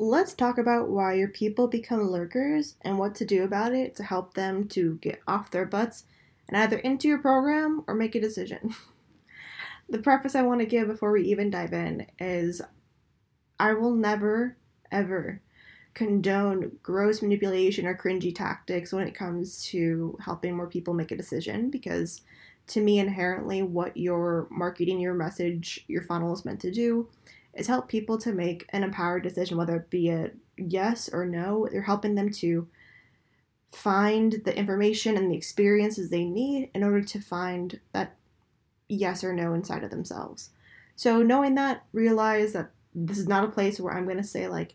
let's 0.00 0.32
talk 0.32 0.56
about 0.56 0.88
why 0.88 1.12
your 1.12 1.28
people 1.28 1.68
become 1.68 2.10
lurkers 2.10 2.74
and 2.80 2.98
what 2.98 3.14
to 3.14 3.26
do 3.26 3.44
about 3.44 3.74
it 3.74 3.94
to 3.94 4.02
help 4.02 4.32
them 4.32 4.66
to 4.66 4.94
get 5.02 5.20
off 5.28 5.50
their 5.50 5.66
butts 5.66 6.04
and 6.48 6.56
either 6.56 6.78
into 6.78 7.06
your 7.06 7.18
program 7.18 7.84
or 7.86 7.94
make 7.94 8.14
a 8.14 8.20
decision. 8.20 8.74
the 9.90 9.98
preface 9.98 10.34
I 10.34 10.40
want 10.40 10.60
to 10.60 10.66
give 10.66 10.88
before 10.88 11.12
we 11.12 11.24
even 11.24 11.50
dive 11.50 11.74
in 11.74 12.06
is 12.18 12.62
I 13.58 13.74
will 13.74 13.94
never, 13.94 14.56
ever 14.90 15.42
condone 15.92 16.78
gross 16.82 17.20
manipulation 17.20 17.84
or 17.84 17.94
cringy 17.94 18.34
tactics 18.34 18.94
when 18.94 19.06
it 19.06 19.14
comes 19.14 19.62
to 19.66 20.16
helping 20.24 20.56
more 20.56 20.66
people 20.66 20.94
make 20.94 21.10
a 21.10 21.16
decision 21.16 21.68
because 21.68 22.22
to 22.68 22.80
me 22.80 23.00
inherently 23.00 23.62
what 23.62 23.94
your 23.98 24.46
marketing 24.50 24.98
your 24.98 25.12
message 25.12 25.84
your 25.88 26.02
funnel 26.02 26.32
is 26.32 26.44
meant 26.44 26.60
to 26.60 26.70
do 26.70 27.06
is 27.54 27.66
help 27.66 27.88
people 27.88 28.18
to 28.18 28.32
make 28.32 28.66
an 28.70 28.82
empowered 28.82 29.22
decision 29.22 29.56
whether 29.56 29.76
it 29.76 29.90
be 29.90 30.08
a 30.08 30.30
yes 30.56 31.08
or 31.12 31.24
no 31.24 31.68
they're 31.70 31.82
helping 31.82 32.14
them 32.14 32.30
to 32.30 32.68
find 33.72 34.42
the 34.44 34.56
information 34.56 35.16
and 35.16 35.30
the 35.30 35.36
experiences 35.36 36.10
they 36.10 36.24
need 36.24 36.70
in 36.74 36.82
order 36.82 37.02
to 37.02 37.20
find 37.20 37.80
that 37.92 38.16
yes 38.88 39.22
or 39.22 39.32
no 39.32 39.54
inside 39.54 39.84
of 39.84 39.90
themselves 39.90 40.50
so 40.96 41.22
knowing 41.22 41.54
that 41.54 41.84
realize 41.92 42.52
that 42.52 42.70
this 42.94 43.18
is 43.18 43.28
not 43.28 43.44
a 43.44 43.48
place 43.48 43.78
where 43.78 43.94
i'm 43.94 44.04
going 44.04 44.16
to 44.16 44.24
say 44.24 44.48
like 44.48 44.74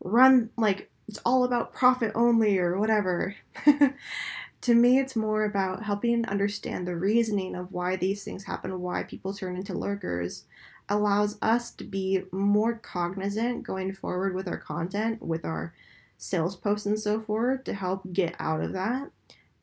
run 0.00 0.48
like 0.56 0.90
it's 1.10 1.18
all 1.24 1.42
about 1.42 1.72
profit 1.72 2.12
only 2.14 2.56
or 2.56 2.78
whatever. 2.78 3.34
to 4.60 4.74
me, 4.76 5.00
it's 5.00 5.16
more 5.16 5.44
about 5.44 5.82
helping 5.82 6.24
understand 6.26 6.86
the 6.86 6.94
reasoning 6.94 7.56
of 7.56 7.72
why 7.72 7.96
these 7.96 8.22
things 8.22 8.44
happen, 8.44 8.80
why 8.80 9.02
people 9.02 9.34
turn 9.34 9.56
into 9.56 9.74
lurkers, 9.74 10.44
allows 10.90 11.38
us 11.40 11.70
to 11.70 11.84
be 11.84 12.22
more 12.32 12.74
cognizant 12.74 13.62
going 13.62 13.92
forward 13.92 14.34
with 14.34 14.48
our 14.48 14.58
content, 14.58 15.22
with 15.22 15.44
our 15.44 15.72
sales 16.18 16.56
posts 16.56 16.84
and 16.84 16.98
so 16.98 17.20
forth 17.20 17.64
to 17.64 17.72
help 17.72 18.02
get 18.12 18.34
out 18.38 18.60
of 18.60 18.72
that. 18.72 19.10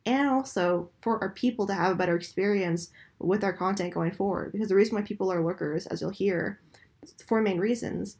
And 0.06 0.26
also 0.28 0.88
for 1.02 1.22
our 1.22 1.28
people 1.28 1.66
to 1.66 1.74
have 1.74 1.92
a 1.92 1.96
better 1.96 2.16
experience 2.16 2.90
with 3.18 3.44
our 3.44 3.52
content 3.52 3.92
going 3.92 4.12
forward. 4.12 4.52
Because 4.52 4.70
the 4.70 4.74
reason 4.74 4.94
why 4.96 5.02
people 5.02 5.30
are 5.30 5.42
lurkers, 5.42 5.86
as 5.86 6.00
you'll 6.00 6.10
hear, 6.10 6.58
four 7.26 7.42
main 7.42 7.58
reasons. 7.58 8.16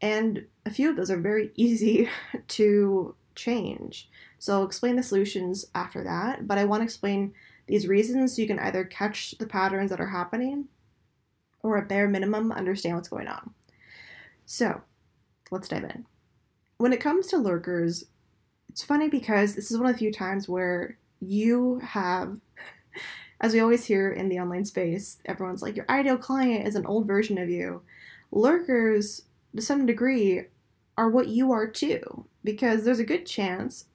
And 0.00 0.46
a 0.66 0.70
few 0.70 0.90
of 0.90 0.96
those 0.96 1.10
are 1.10 1.20
very 1.20 1.52
easy 1.56 2.08
to 2.48 3.14
change. 3.36 4.10
So 4.40 4.54
I'll 4.54 4.66
explain 4.66 4.96
the 4.96 5.02
solutions 5.04 5.66
after 5.74 6.02
that, 6.02 6.48
but 6.48 6.58
I 6.58 6.64
want 6.64 6.80
to 6.80 6.84
explain 6.84 7.32
these 7.66 7.86
reasons 7.86 8.34
so 8.34 8.42
you 8.42 8.48
can 8.48 8.58
either 8.58 8.84
catch 8.84 9.38
the 9.38 9.46
patterns 9.46 9.90
that 9.90 10.00
are 10.00 10.08
happening 10.08 10.66
or 11.62 11.78
at 11.78 11.88
bare 11.88 12.08
minimum 12.08 12.52
understand 12.52 12.96
what's 12.96 13.08
going 13.08 13.28
on. 13.28 13.54
So 14.46 14.80
let's 15.50 15.68
dive 15.68 15.84
in. 15.84 16.06
When 16.78 16.92
it 16.92 17.00
comes 17.00 17.26
to 17.28 17.38
lurkers, 17.38 18.04
it's 18.68 18.82
funny 18.82 19.08
because 19.08 19.54
this 19.54 19.70
is 19.70 19.78
one 19.78 19.86
of 19.86 19.92
the 19.92 19.98
few 19.98 20.12
times 20.12 20.48
where 20.48 20.98
you 21.20 21.80
have, 21.80 22.38
as 23.40 23.52
we 23.52 23.60
always 23.60 23.84
hear 23.84 24.10
in 24.10 24.28
the 24.28 24.38
online 24.38 24.64
space, 24.64 25.18
everyone's 25.26 25.62
like, 25.62 25.76
your 25.76 25.86
ideal 25.88 26.16
client 26.16 26.66
is 26.66 26.76
an 26.76 26.86
old 26.86 27.06
version 27.06 27.38
of 27.38 27.50
you. 27.50 27.82
Lurkers 28.32 29.22
to 29.54 29.62
some 29.62 29.86
degree 29.86 30.44
are 30.96 31.10
what 31.10 31.28
you 31.28 31.52
are 31.52 31.66
too 31.66 32.26
because 32.44 32.84
there's 32.84 32.98
a 32.98 33.04
good 33.04 33.26
chance 33.26 33.86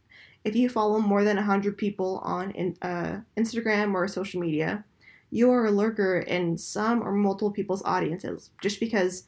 if 0.44 0.56
you 0.56 0.70
follow 0.70 1.00
more 1.00 1.24
than 1.24 1.38
100 1.38 1.78
people 1.78 2.20
on 2.24 2.52
in, 2.52 2.78
uh, 2.82 3.20
instagram 3.38 3.94
or 3.94 4.08
social 4.08 4.42
media 4.42 4.84
you 5.32 5.52
are 5.52 5.66
a 5.66 5.72
lurker 5.72 6.20
in 6.20 6.58
some 6.58 7.02
or 7.02 7.12
multiple 7.12 7.52
people's 7.52 7.84
audiences 7.84 8.52
just 8.62 8.80
because 8.80 9.24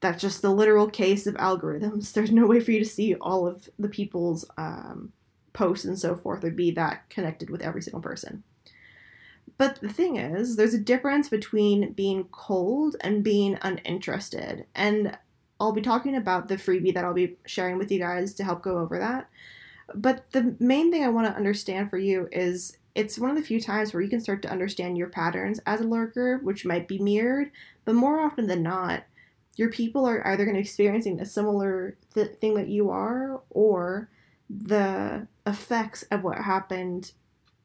that's 0.00 0.20
just 0.20 0.42
the 0.42 0.50
literal 0.50 0.88
case 0.88 1.26
of 1.26 1.34
algorithms 1.36 2.12
there's 2.14 2.32
no 2.32 2.46
way 2.46 2.60
for 2.60 2.72
you 2.72 2.78
to 2.78 2.84
see 2.84 3.14
all 3.16 3.46
of 3.46 3.68
the 3.78 3.88
people's 3.88 4.44
um, 4.56 5.12
posts 5.52 5.84
and 5.84 5.98
so 5.98 6.16
forth 6.16 6.44
or 6.44 6.50
be 6.50 6.70
that 6.70 7.08
connected 7.10 7.50
with 7.50 7.62
every 7.62 7.82
single 7.82 8.02
person 8.02 8.42
but 9.56 9.80
the 9.80 9.88
thing 9.88 10.16
is, 10.16 10.56
there's 10.56 10.74
a 10.74 10.78
difference 10.78 11.28
between 11.28 11.92
being 11.92 12.24
cold 12.24 12.96
and 13.00 13.22
being 13.22 13.58
uninterested. 13.62 14.66
And 14.74 15.16
I'll 15.60 15.72
be 15.72 15.80
talking 15.80 16.16
about 16.16 16.48
the 16.48 16.56
freebie 16.56 16.94
that 16.94 17.04
I'll 17.04 17.14
be 17.14 17.36
sharing 17.46 17.78
with 17.78 17.92
you 17.92 18.00
guys 18.00 18.34
to 18.34 18.44
help 18.44 18.62
go 18.62 18.78
over 18.78 18.98
that. 18.98 19.28
But 19.94 20.30
the 20.32 20.56
main 20.58 20.90
thing 20.90 21.04
I 21.04 21.08
want 21.08 21.26
to 21.28 21.36
understand 21.36 21.90
for 21.90 21.98
you 21.98 22.28
is 22.32 22.76
it's 22.94 23.18
one 23.18 23.30
of 23.30 23.36
the 23.36 23.42
few 23.42 23.60
times 23.60 23.92
where 23.92 24.02
you 24.02 24.08
can 24.08 24.20
start 24.20 24.42
to 24.42 24.50
understand 24.50 24.96
your 24.96 25.08
patterns 25.08 25.60
as 25.66 25.80
a 25.80 25.86
lurker, 25.86 26.38
which 26.38 26.64
might 26.64 26.86
be 26.86 26.98
mirrored, 26.98 27.50
but 27.84 27.94
more 27.94 28.20
often 28.20 28.46
than 28.46 28.62
not, 28.62 29.04
your 29.56 29.70
people 29.70 30.06
are 30.06 30.26
either 30.26 30.44
going 30.44 30.54
to 30.54 30.60
be 30.60 30.64
experiencing 30.64 31.20
a 31.20 31.24
similar 31.24 31.96
th- 32.14 32.36
thing 32.40 32.54
that 32.54 32.68
you 32.68 32.90
are 32.90 33.40
or 33.50 34.08
the 34.48 35.26
effects 35.46 36.02
of 36.10 36.22
what 36.22 36.38
happened 36.38 37.12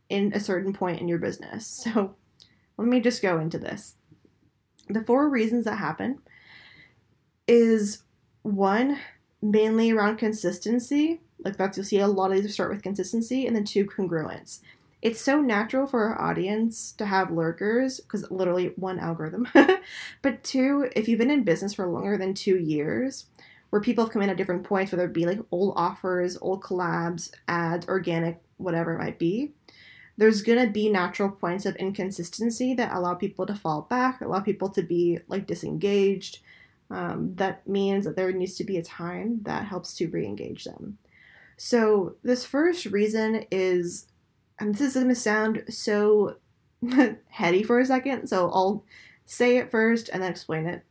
in 0.10 0.32
a 0.34 0.40
certain 0.40 0.74
point 0.74 1.00
in 1.00 1.08
your 1.08 1.20
business. 1.20 1.88
So 1.94 2.16
let 2.78 2.88
me 2.88 3.02
just 3.02 3.22
go 3.22 3.40
into 3.40 3.58
this. 3.58 3.96
The 4.88 5.04
four 5.04 5.30
reasons 5.30 5.66
that 5.66 5.80
happen 5.80 6.20
is 7.46 8.04
one, 8.42 9.00
mainly 9.42 9.92
around 9.92 10.18
consistency. 10.18 11.20
Like 11.44 11.58
that's 11.58 11.78
you'll 11.78 11.86
see 11.86 12.00
a 12.00 12.08
lot 12.08 12.32
of 12.32 12.42
these 12.42 12.54
start 12.54 12.72
with 12.72 12.82
consistency, 12.82 13.46
and 13.46 13.56
then 13.56 13.66
two, 13.66 13.86
congruence. 13.86 14.62
It's 15.02 15.22
so 15.22 15.42
natural 15.42 15.88
for 15.88 16.04
our 16.04 16.22
audience 16.22 16.92
to 16.94 17.06
have 17.06 17.32
lurkers 17.32 18.00
because 18.00 18.30
literally 18.30 18.74
one 18.76 19.00
algorithm. 19.00 19.48
but 20.22 20.44
two, 20.44 20.90
if 20.96 21.08
you've 21.08 21.20
been 21.20 21.32
in 21.32 21.44
business 21.44 21.74
for 21.74 21.88
longer 21.88 22.18
than 22.18 22.34
two 22.34 22.58
years, 22.58 23.28
where 23.70 23.82
people 23.82 24.04
have 24.04 24.12
come 24.12 24.22
in 24.22 24.30
at 24.30 24.38
different 24.38 24.64
points, 24.64 24.92
whether 24.92 25.06
it 25.06 25.14
be 25.14 25.26
like 25.26 25.40
old 25.52 25.74
offers, 25.78 26.38
old 26.42 26.62
collabs, 26.62 27.32
ads, 27.48 27.88
organic, 27.88 28.42
whatever 28.58 28.96
it 28.96 29.00
might 29.00 29.20
be, 29.20 29.54
there's 30.18 30.42
gonna 30.42 30.68
be 30.68 30.90
natural 30.90 31.30
points 31.30 31.66
of 31.66 31.76
inconsistency 31.78 32.74
that 32.74 32.94
allow 32.94 33.14
people 33.14 33.46
to 33.46 33.56
fall 33.56 33.84
back, 33.84 34.20
allow 34.20 34.42
people 34.42 34.70
to 34.70 34.81
be 34.81 35.20
like 35.30 35.48
disengaged, 35.48 36.40
um, 36.92 37.36
that 37.36 37.68
means 37.68 38.06
that 38.06 38.16
there 38.16 38.31
needs 38.31 38.56
to 38.56 38.64
be 38.64 38.78
a 38.78 38.84
time 38.84 39.40
that 39.44 39.66
helps 39.66 39.94
to 39.96 40.08
re 40.08 40.26
engage 40.26 40.64
them. 40.64 40.98
So, 41.56 42.16
this 42.24 42.46
first 42.46 42.86
reason 42.88 43.46
is, 43.52 44.08
and 44.59 44.75
this 44.75 44.81
is 44.81 44.94
going 44.96 45.09
to 45.09 45.16
sound 45.16 45.64
so 45.70 46.38
heady 47.30 47.64
for 47.64 47.80
a 47.80 47.86
second, 47.86 48.28
so 48.28 48.50
I'll 48.52 48.84
say 49.25 49.58
it 49.58 49.72
first 49.72 50.09
and 50.09 50.22
then 50.22 50.31
explain 50.31 50.66
it. 50.66 50.84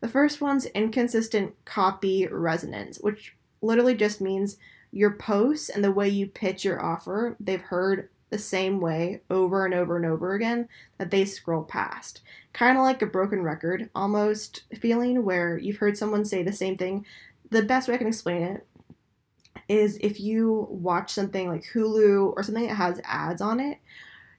The 0.00 0.08
first 0.08 0.40
one's 0.40 0.66
inconsistent 0.66 1.54
copy 1.64 2.26
resonance, 2.26 2.98
which 2.98 3.36
literally 3.62 3.94
just 3.94 4.20
means 4.20 4.56
your 4.90 5.12
posts 5.12 5.68
and 5.68 5.82
the 5.82 5.92
way 5.92 6.08
you 6.08 6.26
pitch 6.26 6.64
your 6.64 6.82
offer, 6.82 7.36
they've 7.40 7.60
heard 7.60 8.08
the 8.30 8.38
same 8.38 8.80
way 8.80 9.22
over 9.30 9.64
and 9.64 9.74
over 9.74 9.96
and 9.96 10.04
over 10.04 10.34
again 10.34 10.68
that 10.98 11.10
they 11.10 11.24
scroll 11.24 11.62
past. 11.62 12.20
Kind 12.52 12.76
of 12.76 12.84
like 12.84 13.00
a 13.00 13.06
broken 13.06 13.42
record 13.42 13.90
almost 13.94 14.64
feeling 14.78 15.24
where 15.24 15.56
you've 15.56 15.78
heard 15.78 15.96
someone 15.96 16.24
say 16.24 16.42
the 16.42 16.52
same 16.52 16.76
thing. 16.76 17.06
The 17.50 17.62
best 17.62 17.88
way 17.88 17.94
I 17.94 17.98
can 17.98 18.06
explain 18.06 18.42
it 18.42 18.66
is 19.68 19.98
if 20.00 20.20
you 20.20 20.66
watch 20.70 21.12
something 21.12 21.48
like 21.48 21.64
Hulu 21.72 22.32
or 22.36 22.42
something 22.42 22.66
that 22.66 22.74
has 22.74 23.00
ads 23.04 23.40
on 23.40 23.60
it, 23.60 23.78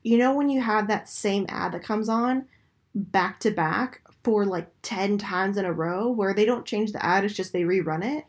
you 0.04 0.18
know, 0.18 0.34
when 0.34 0.50
you 0.50 0.62
have 0.62 0.88
that 0.88 1.10
same 1.10 1.46
ad 1.50 1.72
that 1.72 1.84
comes 1.84 2.10
on 2.10 2.46
back 2.94 3.40
to 3.42 3.52
back 3.52 4.02
for 4.24 4.46
like 4.46 4.70
10 4.82 5.18
times 5.18 5.58
in 5.58 5.66
a 5.66 5.74
row 5.74 6.10
where 6.10 6.34
they 6.34 6.46
don't 6.46 6.66
change 6.66 6.92
the 6.92 7.04
ad, 7.06 7.24
it's 7.24 7.34
just 7.34 7.54
they 7.54 7.64
rerun 7.64 8.04
it 8.04 8.26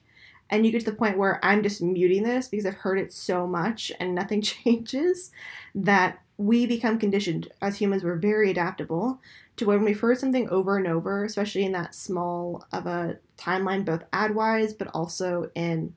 and 0.51 0.65
you 0.65 0.73
get 0.73 0.81
to 0.85 0.91
the 0.91 0.97
point 0.97 1.19
where 1.19 1.45
I'm 1.45 1.63
just 1.63 1.83
muting 1.83 2.23
this 2.23 2.49
because 2.49 2.67
I've 2.67 2.75
heard 2.75 2.99
it 2.99 3.13
so 3.13 3.47
much 3.47 3.91
and 3.99 4.15
nothing 4.15 4.43
changes 4.43 5.31
that 5.75 6.21
we 6.39 6.67
become 6.67 6.99
conditioned 6.99 7.49
as 7.63 7.77
humans. 7.77 8.05
We're 8.05 8.17
very 8.17 8.51
adaptable 8.51 9.21
to 9.57 9.67
when 9.67 9.85
we've 9.85 9.99
heard 9.99 10.19
something 10.19 10.49
over 10.51 10.77
and 10.77 10.87
over, 10.87 11.25
especially 11.25 11.65
in 11.65 11.73
that 11.73 11.95
small 11.95 12.67
of 12.73 12.87
a 12.87 13.17
timeline, 13.39 13.85
both 13.85 14.05
ad 14.13 14.35
wise, 14.35 14.75
but 14.75 14.89
also 14.89 15.51
in 15.55 15.95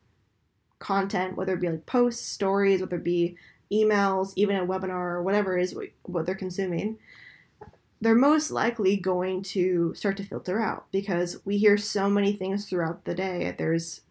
content, 0.79 1.35
whether 1.35 1.53
it 1.53 1.61
be 1.61 1.69
like 1.69 1.85
posts, 1.85 2.25
stories, 2.25 2.81
whether 2.81 2.95
it 2.95 3.03
be 3.03 3.37
emails, 3.71 4.33
even 4.35 4.55
a 4.55 4.65
webinar, 4.65 5.13
or 5.13 5.23
whatever 5.23 5.57
is 5.57 5.77
what 6.03 6.25
they're 6.25 6.35
consuming. 6.35 6.97
They're 8.01 8.15
most 8.15 8.49
likely 8.49 8.95
going 8.95 9.43
to 9.43 9.93
start 9.93 10.17
to 10.17 10.23
filter 10.23 10.59
out 10.61 10.85
because 10.91 11.41
we 11.45 11.57
hear 11.57 11.77
so 11.77 12.09
many 12.09 12.31
things 12.33 12.67
throughout 12.67 13.05
the 13.05 13.13
day. 13.13 13.53
There's 13.57 14.01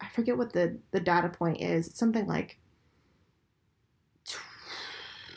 I 0.00 0.08
forget 0.08 0.36
what 0.36 0.52
the 0.52 0.78
the 0.90 1.00
data 1.00 1.28
point 1.28 1.60
is. 1.60 1.86
It's 1.86 1.98
something 1.98 2.26
like 2.26 2.58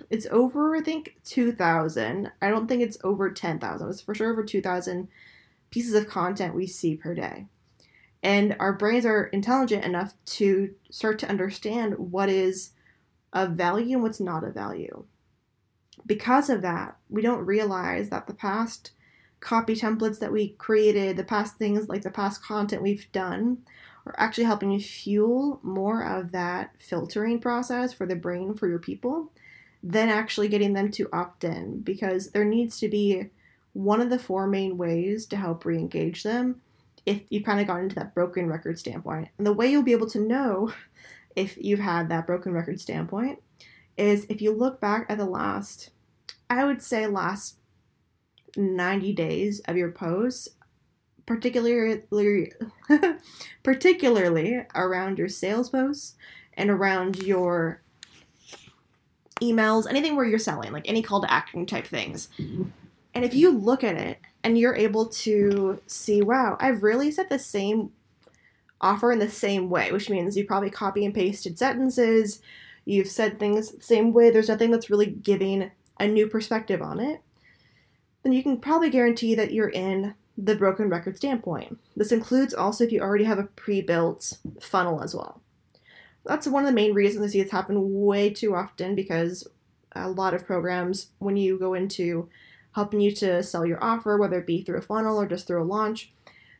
it's 0.09 0.25
over 0.31 0.75
I 0.75 0.81
think 0.81 1.17
2000. 1.23 2.31
I 2.41 2.49
don't 2.49 2.67
think 2.67 2.81
it's 2.81 2.97
over 3.03 3.29
10,000. 3.29 3.89
It's 3.89 4.01
for 4.01 4.15
sure 4.15 4.31
over 4.31 4.43
2000 4.43 5.07
pieces 5.69 5.93
of 5.93 6.09
content 6.09 6.55
we 6.55 6.65
see 6.65 6.95
per 6.95 7.13
day. 7.13 7.45
And 8.21 8.55
our 8.59 8.73
brains 8.73 9.05
are 9.05 9.25
intelligent 9.25 9.85
enough 9.85 10.13
to 10.25 10.73
start 10.91 11.19
to 11.19 11.29
understand 11.29 11.97
what 11.97 12.29
is 12.29 12.71
of 13.31 13.51
value 13.51 13.95
and 13.95 14.03
what's 14.03 14.19
not 14.19 14.43
of 14.43 14.53
value. 14.53 15.05
Because 16.05 16.49
of 16.49 16.61
that, 16.61 16.97
we 17.09 17.21
don't 17.21 17.45
realize 17.45 18.09
that 18.09 18.27
the 18.27 18.33
past 18.33 18.91
copy 19.39 19.75
templates 19.75 20.19
that 20.19 20.31
we 20.31 20.49
created, 20.49 21.15
the 21.15 21.23
past 21.23 21.57
things 21.57 21.87
like 21.87 22.01
the 22.01 22.09
past 22.09 22.43
content 22.43 22.81
we've 22.81 23.11
done, 23.11 23.59
are 24.05 24.15
actually 24.17 24.43
helping 24.45 24.77
fuel 24.79 25.59
more 25.63 26.03
of 26.03 26.31
that 26.31 26.71
filtering 26.79 27.39
process 27.39 27.93
for 27.93 28.05
the 28.05 28.15
brain 28.15 28.53
for 28.53 28.67
your 28.67 28.79
people 28.79 29.31
than 29.81 30.09
actually 30.09 30.47
getting 30.47 30.73
them 30.73 30.91
to 30.91 31.07
opt 31.13 31.43
in 31.43 31.79
because 31.81 32.31
there 32.31 32.43
needs 32.43 32.79
to 32.79 32.89
be 32.89 33.29
one 33.73 34.01
of 34.01 34.09
the 34.09 34.19
four 34.19 34.47
main 34.47 34.77
ways 34.77 35.25
to 35.25 35.37
help 35.37 35.63
re 35.63 35.77
engage 35.77 36.23
them 36.23 36.61
if 37.09 37.23
you've 37.29 37.43
kind 37.43 37.59
of 37.59 37.65
gone 37.65 37.81
into 37.81 37.95
that 37.95 38.13
broken 38.13 38.45
record 38.47 38.77
standpoint. 38.77 39.29
And 39.39 39.47
the 39.47 39.51
way 39.51 39.67
you'll 39.67 39.81
be 39.81 39.93
able 39.93 40.09
to 40.11 40.19
know 40.19 40.71
if 41.35 41.57
you've 41.57 41.79
had 41.79 42.07
that 42.09 42.27
broken 42.27 42.53
record 42.53 42.79
standpoint 42.79 43.41
is 43.97 44.27
if 44.29 44.43
you 44.43 44.51
look 44.51 44.79
back 44.79 45.07
at 45.09 45.17
the 45.17 45.25
last, 45.25 45.89
I 46.51 46.65
would 46.65 46.83
say, 46.83 47.07
last 47.07 47.57
90 48.55 49.11
days 49.13 49.59
of 49.61 49.75
your 49.75 49.91
posts, 49.91 50.49
particularly 51.25 52.03
particularly 53.63 54.63
around 54.75 55.17
your 55.17 55.29
sales 55.29 55.71
posts 55.71 56.15
and 56.53 56.69
around 56.69 57.23
your 57.23 57.81
emails, 59.41 59.89
anything 59.89 60.15
where 60.15 60.25
you're 60.25 60.37
selling, 60.37 60.71
like 60.71 60.87
any 60.87 61.01
call 61.01 61.21
to 61.21 61.33
action 61.33 61.65
type 61.65 61.87
things. 61.87 62.29
Mm-hmm. 62.37 62.65
And 63.15 63.25
if 63.25 63.33
you 63.33 63.49
look 63.49 63.83
at 63.83 63.95
it 63.95 64.19
and 64.43 64.57
you're 64.57 64.75
able 64.75 65.05
to 65.07 65.81
see, 65.87 66.21
wow, 66.21 66.57
I've 66.59 66.83
really 66.83 67.11
said 67.11 67.29
the 67.29 67.39
same 67.39 67.91
offer 68.81 69.11
in 69.11 69.19
the 69.19 69.29
same 69.29 69.69
way, 69.69 69.91
which 69.91 70.09
means 70.09 70.37
you 70.37 70.45
probably 70.45 70.69
copy 70.69 71.03
and 71.05 71.13
pasted 71.13 71.57
sentences, 71.59 72.41
you've 72.85 73.09
said 73.09 73.37
things 73.37 73.71
the 73.71 73.81
same 73.81 74.13
way, 74.13 74.29
there's 74.29 74.47
nothing 74.47 74.71
that's 74.71 74.89
really 74.89 75.07
giving 75.07 75.71
a 75.99 76.07
new 76.07 76.27
perspective 76.27 76.81
on 76.81 76.99
it, 76.99 77.21
then 78.23 78.31
you 78.31 78.41
can 78.41 78.57
probably 78.57 78.89
guarantee 78.89 79.35
that 79.35 79.51
you're 79.51 79.69
in 79.69 80.15
the 80.37 80.55
broken 80.55 80.89
record 80.89 81.17
standpoint. 81.17 81.77
This 81.95 82.11
includes 82.11 82.53
also 82.53 82.85
if 82.85 82.91
you 82.91 83.01
already 83.01 83.25
have 83.25 83.39
a 83.39 83.43
pre 83.43 83.81
built 83.81 84.37
funnel 84.61 85.03
as 85.03 85.13
well. 85.13 85.41
That's 86.25 86.47
one 86.47 86.63
of 86.63 86.67
the 86.67 86.75
main 86.75 86.93
reasons 86.93 87.25
I 87.25 87.27
see 87.27 87.41
this 87.41 87.51
happen 87.51 88.03
way 88.03 88.29
too 88.29 88.55
often 88.55 88.95
because 88.95 89.47
a 89.93 90.09
lot 90.09 90.33
of 90.33 90.45
programs, 90.45 91.07
when 91.17 91.35
you 91.35 91.57
go 91.57 91.73
into 91.73 92.29
helping 92.73 93.01
you 93.01 93.11
to 93.11 93.43
sell 93.43 93.65
your 93.65 93.83
offer, 93.83 94.17
whether 94.17 94.39
it 94.39 94.47
be 94.47 94.63
through 94.63 94.77
a 94.77 94.81
funnel 94.81 95.19
or 95.19 95.27
just 95.27 95.47
through 95.47 95.61
a 95.61 95.65
launch, 95.65 96.11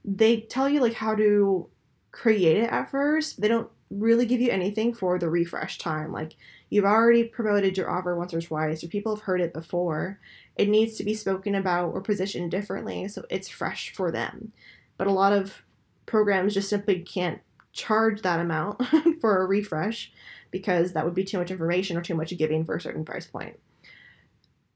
they 0.04 0.42
tell 0.42 0.70
you 0.70 0.82
like 0.82 0.94
how 0.94 1.16
to 1.16 1.68
create 2.12 2.58
it 2.58 2.70
at 2.70 2.90
first. 2.90 3.42
They 3.42 3.48
don't 3.48 3.70
really 3.90 4.26
give 4.26 4.42
you 4.42 4.52
anything 4.52 4.94
for 4.94 5.18
the 5.18 5.30
refresh 5.30 5.78
time. 5.78 6.12
Like 6.12 6.36
you've 6.70 6.86
already 6.86 7.24
promoted 7.24 7.78
your 7.78 7.90
offer 7.90 8.16
once 8.16 8.34
or 8.34 8.42
twice, 8.42 8.84
or 8.84 8.88
people 8.88 9.16
have 9.16 9.26
heard 9.26 9.42
it 9.42 9.54
before. 9.54 10.20
It 10.56 10.70
needs 10.70 10.96
to 10.98 11.04
be 11.04 11.14
spoken 11.14 11.56
about 11.56 11.94
or 11.94 12.02
positioned 12.02 12.52
differently 12.52 13.08
so 13.08 13.26
it's 13.30 13.50
fresh 13.50 13.94
for 13.94 14.12
them. 14.12 14.52
But 14.98 15.08
a 15.08 15.14
lot 15.14 15.34
of 15.34 15.64
programs 16.06 16.54
just 16.54 16.70
simply 16.70 17.00
can't 17.02 17.40
charge 17.72 18.22
that 18.24 18.40
amount 18.40 18.82
for 19.22 19.42
a 19.42 19.46
refresh 19.46 20.12
because 20.52 20.94
that 20.94 21.06
would 21.06 21.14
be 21.14 21.24
too 21.24 21.38
much 21.38 21.52
information 21.52 21.96
or 21.96 22.02
too 22.02 22.16
much 22.16 22.36
giving 22.38 22.66
for 22.66 22.76
a 22.76 22.82
certain 22.82 23.06
price 23.06 23.28
point. 23.28 23.60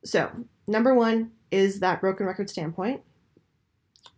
So, 0.04 0.32
number 0.68 0.94
one 0.94 1.32
is 1.52 1.80
that 1.80 2.02
broken 2.02 2.26
record 2.26 2.50
standpoint. 2.50 3.02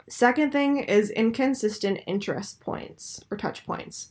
Second 0.08 0.52
thing 0.52 0.78
is 0.78 1.10
inconsistent 1.10 2.00
interest 2.06 2.60
points 2.60 3.24
or 3.32 3.38
touch 3.38 3.66
points. 3.66 4.10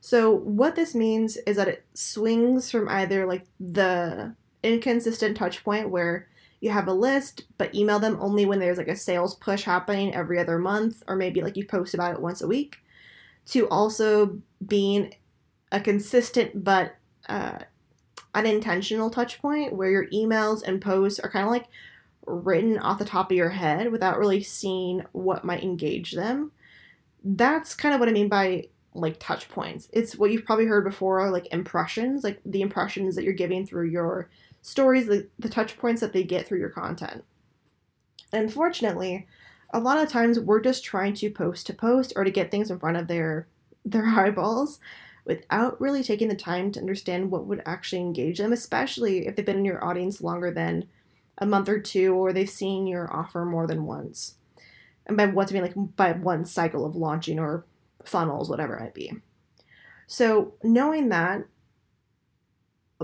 So, 0.00 0.30
what 0.32 0.74
this 0.74 0.94
means 0.94 1.36
is 1.46 1.56
that 1.56 1.68
it 1.68 1.84
swings 1.94 2.70
from 2.70 2.88
either 2.88 3.26
like 3.26 3.46
the 3.60 4.34
inconsistent 4.62 5.36
touch 5.36 5.64
point 5.64 5.90
where 5.90 6.28
you 6.60 6.70
have 6.70 6.86
a 6.86 6.92
list, 6.92 7.44
but 7.58 7.74
email 7.74 7.98
them 7.98 8.16
only 8.20 8.46
when 8.46 8.60
there's 8.60 8.78
like 8.78 8.88
a 8.88 8.96
sales 8.96 9.34
push 9.34 9.64
happening 9.64 10.14
every 10.14 10.38
other 10.38 10.58
month, 10.58 11.02
or 11.08 11.16
maybe 11.16 11.40
like 11.42 11.56
you 11.56 11.66
post 11.66 11.92
about 11.92 12.14
it 12.14 12.20
once 12.20 12.40
a 12.40 12.46
week, 12.46 12.76
to 13.46 13.68
also 13.68 14.38
being 14.64 15.14
a 15.72 15.80
consistent 15.80 16.62
but 16.62 16.94
uh, 17.28 17.58
unintentional 18.34 19.10
touch 19.10 19.40
point 19.40 19.74
where 19.74 19.90
your 19.90 20.06
emails 20.08 20.62
and 20.62 20.80
posts 20.80 21.20
are 21.20 21.30
kind 21.30 21.44
of 21.44 21.50
like 21.50 21.66
written 22.26 22.78
off 22.78 22.98
the 22.98 23.04
top 23.04 23.30
of 23.30 23.36
your 23.36 23.50
head 23.50 23.90
without 23.90 24.18
really 24.18 24.42
seeing 24.42 25.04
what 25.12 25.44
might 25.44 25.62
engage 25.62 26.12
them. 26.12 26.52
That's 27.24 27.74
kind 27.74 27.94
of 27.94 28.00
what 28.00 28.08
I 28.08 28.12
mean 28.12 28.28
by 28.28 28.68
like 28.94 29.18
touch 29.18 29.48
points. 29.48 29.88
It's 29.92 30.16
what 30.16 30.30
you've 30.30 30.44
probably 30.44 30.66
heard 30.66 30.84
before, 30.84 31.30
like 31.30 31.52
impressions, 31.52 32.24
like 32.24 32.40
the 32.44 32.62
impressions 32.62 33.14
that 33.16 33.24
you're 33.24 33.32
giving 33.32 33.66
through 33.66 33.88
your 33.88 34.28
stories, 34.60 35.06
the, 35.06 35.28
the 35.38 35.48
touch 35.48 35.76
points 35.78 36.00
that 36.00 36.12
they 36.12 36.22
get 36.22 36.46
through 36.46 36.58
your 36.58 36.68
content. 36.68 37.24
Unfortunately, 38.32 39.26
a 39.72 39.80
lot 39.80 39.98
of 39.98 40.08
times 40.08 40.38
we're 40.38 40.60
just 40.60 40.84
trying 40.84 41.14
to 41.14 41.30
post 41.30 41.66
to 41.66 41.74
post 41.74 42.12
or 42.16 42.24
to 42.24 42.30
get 42.30 42.50
things 42.50 42.70
in 42.70 42.78
front 42.78 42.96
of 42.96 43.08
their 43.08 43.46
their 43.84 44.06
eyeballs 44.16 44.78
without 45.24 45.80
really 45.80 46.02
taking 46.02 46.28
the 46.28 46.34
time 46.34 46.72
to 46.72 46.80
understand 46.80 47.30
what 47.30 47.46
would 47.46 47.62
actually 47.64 48.00
engage 48.00 48.38
them, 48.38 48.52
especially 48.52 49.26
if 49.26 49.36
they've 49.36 49.46
been 49.46 49.58
in 49.58 49.64
your 49.64 49.84
audience 49.84 50.20
longer 50.20 50.50
than 50.50 50.88
a 51.38 51.46
month 51.46 51.68
or 51.68 51.80
two 51.80 52.14
or 52.14 52.32
they've 52.32 52.50
seen 52.50 52.86
your 52.86 53.14
offer 53.14 53.44
more 53.44 53.66
than 53.66 53.84
once. 53.84 54.36
And 55.06 55.16
by 55.16 55.26
once 55.26 55.50
I 55.50 55.54
mean 55.54 55.62
like 55.62 55.96
by 55.96 56.12
one 56.12 56.44
cycle 56.44 56.84
of 56.84 56.96
launching 56.96 57.38
or 57.38 57.64
funnels, 58.04 58.50
whatever 58.50 58.76
it 58.76 58.80
might 58.80 58.94
be. 58.94 59.12
So 60.06 60.54
knowing 60.62 61.08
that 61.08 61.44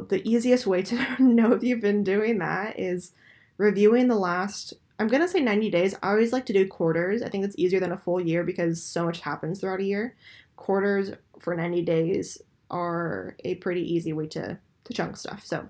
the 0.09 0.27
easiest 0.29 0.67
way 0.67 0.83
to 0.83 1.23
know 1.23 1.53
if 1.53 1.63
you've 1.63 1.81
been 1.81 2.05
doing 2.05 2.39
that 2.39 2.79
is 2.79 3.13
reviewing 3.57 4.09
the 4.09 4.17
last 4.17 4.75
I'm 5.01 5.07
gonna 5.07 5.29
say 5.29 5.41
90 5.41 5.71
days. 5.71 5.95
I 6.03 6.11
always 6.11 6.33
like 6.33 6.47
to 6.47 6.53
do 6.53 6.67
quarters. 6.67 7.23
I 7.23 7.29
think 7.29 7.45
it's 7.45 7.55
easier 7.57 7.79
than 7.79 7.93
a 7.93 7.97
full 7.97 8.21
year 8.21 8.43
because 8.43 8.83
so 8.83 9.05
much 9.05 9.21
happens 9.21 9.61
throughout 9.61 9.81
a 9.81 9.85
year. 9.85 10.17
Quarters 10.59 11.13
for 11.39 11.55
90 11.55 11.83
days 11.83 12.43
are 12.71 13.37
a 13.45 13.55
pretty 13.57 13.81
easy 13.95 14.13
way 14.13 14.27
to, 14.27 14.59
to 14.85 14.93
chunk 14.93 15.17
stuff. 15.17 15.45
So 15.47 15.67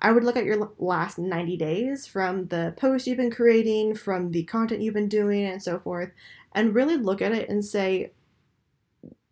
I 0.00 0.12
would 0.12 0.22
look 0.22 0.36
at 0.36 0.44
your 0.44 0.70
last 0.78 1.18
90 1.18 1.56
days 1.56 2.06
from 2.06 2.46
the 2.48 2.74
post 2.76 3.06
you've 3.06 3.16
been 3.16 3.30
creating, 3.30 3.94
from 3.94 4.30
the 4.30 4.44
content 4.44 4.82
you've 4.82 4.94
been 4.94 5.08
doing, 5.08 5.46
and 5.46 5.62
so 5.62 5.78
forth, 5.78 6.12
and 6.52 6.74
really 6.74 6.96
look 6.96 7.22
at 7.22 7.32
it 7.32 7.48
and 7.48 7.64
say, 7.64 8.12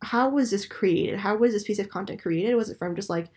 how 0.03 0.31
was 0.31 0.51
this 0.51 0.67
created? 0.67 1.21
How 1.21 1.37
was 1.37 1.53
this 1.53 1.63
piece 1.63 1.79
of 1.79 1.89
content 1.89 2.21
created? 2.21 2.57
Was 2.57 2.71
it 2.71 2.79
from 2.79 2.97
just 2.97 3.11
like 3.11 3.29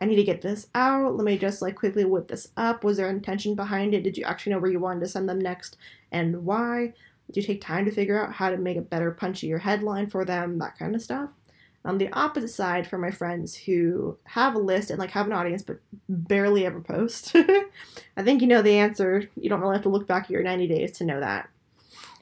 I 0.00 0.06
need 0.06 0.16
to 0.16 0.24
get 0.24 0.42
this 0.42 0.66
out. 0.74 1.16
Let 1.16 1.24
me 1.24 1.38
just 1.38 1.62
like 1.62 1.76
quickly 1.76 2.04
whip 2.04 2.28
this 2.28 2.48
up. 2.56 2.82
Was 2.82 2.96
there 2.96 3.08
intention 3.08 3.54
behind 3.54 3.94
it? 3.94 4.02
Did 4.02 4.16
you 4.16 4.24
actually 4.24 4.52
know 4.52 4.58
where 4.58 4.70
you 4.70 4.80
wanted 4.80 5.00
to 5.00 5.08
send 5.08 5.28
them 5.28 5.40
next 5.40 5.76
and 6.10 6.44
why? 6.44 6.94
Did 7.26 7.36
you 7.36 7.42
take 7.42 7.60
time 7.60 7.84
to 7.84 7.90
figure 7.90 8.22
out 8.22 8.34
how 8.34 8.50
to 8.50 8.56
make 8.56 8.76
a 8.76 8.82
better 8.82 9.12
punchier 9.12 9.60
headline 9.60 10.08
for 10.08 10.24
them? 10.24 10.58
That 10.58 10.78
kind 10.78 10.94
of 10.94 11.02
stuff. 11.02 11.30
On 11.84 11.98
the 11.98 12.12
opposite 12.12 12.48
side, 12.48 12.86
for 12.86 12.96
my 12.96 13.10
friends 13.10 13.54
who 13.54 14.16
have 14.24 14.54
a 14.54 14.58
list 14.58 14.90
and 14.90 14.98
like 14.98 15.10
have 15.10 15.26
an 15.26 15.32
audience 15.32 15.62
but 15.62 15.80
barely 16.08 16.64
ever 16.64 16.80
post, 16.80 17.34
I 18.16 18.22
think 18.22 18.40
you 18.40 18.48
know 18.48 18.62
the 18.62 18.78
answer. 18.78 19.28
You 19.36 19.50
don't 19.50 19.60
really 19.60 19.74
have 19.74 19.82
to 19.82 19.90
look 19.90 20.06
back 20.06 20.24
at 20.24 20.30
your 20.30 20.42
90 20.42 20.66
days 20.66 20.92
to 20.92 21.04
know 21.04 21.20
that. 21.20 21.50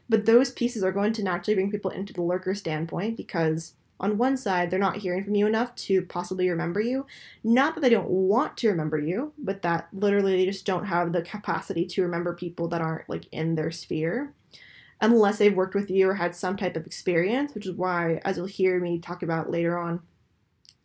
But 0.09 0.27
those 0.27 0.51
pieces 0.51 0.83
are 0.83 0.93
going 0.93 1.13
to 1.15 1.23
naturally 1.23 1.55
bring 1.55 1.71
people 1.71 1.91
into 1.91 2.13
the 2.13 2.23
lurker 2.23 2.55
standpoint 2.55 3.17
because 3.17 3.75
on 4.01 4.19
one 4.19 4.37
side, 4.37 4.69
they're 4.69 4.81
not 4.81 4.97
hearing 4.97 5.23
from 5.23 5.37
you 5.37 5.47
enough 5.47 5.75
to 5.77 6.03
possibly 6.03 6.51
remember 6.51 6.81
you. 6.81 7.07
Not 7.45 7.75
that 7.75 7.83
they 7.83 7.89
don't 7.89 8.11
want 8.11 8.57
to 8.59 8.69
remember 8.69 8.99
you, 8.99 9.33
but 9.39 9.63
that 9.63 9.89
literally 9.93 10.37
they 10.37 10.45
just 10.45 10.67
don't 10.67 10.87
have 10.87 11.13
the 11.13 11.23
capacity 11.23 11.87
to 11.87 12.03
remember 12.03 12.35
people 12.35 12.67
that 12.69 12.81
aren't 12.81 13.09
like 13.09 13.27
in 13.31 13.55
their 13.55 13.71
sphere 13.71 14.33
unless 15.03 15.37
they've 15.37 15.55
worked 15.55 15.75
with 15.75 15.91
you 15.91 16.09
or 16.09 16.15
had 16.15 16.35
some 16.35 16.57
type 16.57 16.77
of 16.77 16.87
experience, 16.87 17.55
which 17.55 17.67
is 17.67 17.73
why, 17.73 18.23
as 18.25 18.39
you'll 18.39 18.47
hear 18.47 18.81
me 18.81 18.99
talk 18.99 19.23
about 19.23 19.51
later 19.51 19.77
on 19.77 20.01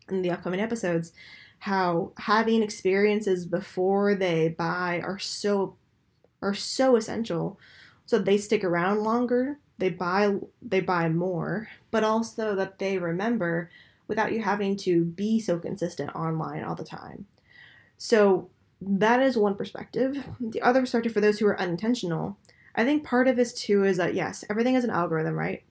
in 0.09 0.21
the 0.21 0.31
upcoming 0.31 0.59
episodes, 0.59 1.13
how 1.59 2.11
having 2.17 2.61
experiences 2.61 3.45
before 3.45 4.13
they 4.13 4.49
buy 4.49 4.99
are 5.01 5.17
so 5.17 5.75
are 6.41 6.53
so 6.53 6.95
essential 6.95 7.59
so 8.05 8.19
they 8.19 8.37
stick 8.37 8.63
around 8.63 8.99
longer 8.99 9.57
they 9.77 9.89
buy 9.89 10.35
they 10.61 10.81
buy 10.81 11.09
more, 11.09 11.69
but 11.91 12.03
also 12.03 12.55
that 12.55 12.79
they 12.79 12.97
remember 12.97 13.69
without 14.07 14.31
you 14.31 14.41
having 14.41 14.75
to 14.77 15.03
be 15.03 15.39
so 15.39 15.59
consistent 15.59 16.15
online 16.15 16.63
all 16.63 16.75
the 16.75 16.83
time. 16.83 17.25
So 17.97 18.49
that 18.81 19.21
is 19.21 19.37
one 19.37 19.55
perspective. 19.55 20.23
The 20.39 20.61
other 20.61 20.81
perspective 20.81 21.13
for 21.13 21.21
those 21.21 21.39
who 21.39 21.47
are 21.47 21.59
unintentional, 21.59 22.37
I 22.77 22.85
think 22.85 23.03
part 23.03 23.27
of 23.27 23.35
this 23.35 23.53
too 23.53 23.83
is 23.83 23.97
that 23.97 24.13
yes, 24.13 24.45
everything 24.49 24.75
is 24.75 24.83
an 24.83 24.91
algorithm, 24.91 25.35
right? 25.35 25.63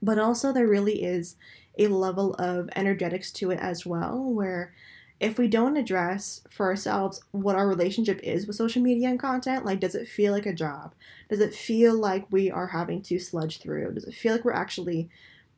But 0.00 0.18
also 0.18 0.52
there 0.52 0.68
really 0.68 1.02
is 1.02 1.36
a 1.78 1.88
level 1.88 2.34
of 2.34 2.70
energetics 2.76 3.32
to 3.32 3.50
it 3.50 3.58
as 3.58 3.84
well, 3.84 4.22
where 4.22 4.72
if 5.20 5.38
we 5.38 5.48
don't 5.48 5.76
address 5.76 6.42
for 6.50 6.66
ourselves 6.66 7.20
what 7.32 7.56
our 7.56 7.66
relationship 7.66 8.20
is 8.22 8.46
with 8.46 8.56
social 8.56 8.82
media 8.82 9.08
and 9.08 9.18
content, 9.18 9.64
like 9.64 9.80
does 9.80 9.94
it 9.94 10.08
feel 10.08 10.32
like 10.32 10.46
a 10.46 10.52
job? 10.52 10.94
Does 11.28 11.40
it 11.40 11.54
feel 11.54 11.94
like 11.94 12.26
we 12.30 12.50
are 12.50 12.68
having 12.68 13.02
to 13.02 13.18
sludge 13.18 13.58
through? 13.60 13.94
Does 13.94 14.04
it 14.04 14.14
feel 14.14 14.32
like 14.32 14.44
we're 14.44 14.52
actually 14.52 15.08